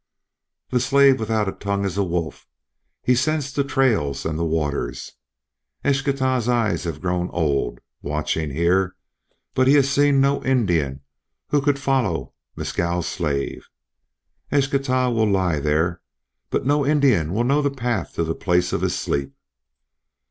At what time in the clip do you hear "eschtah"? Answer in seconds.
14.51-15.13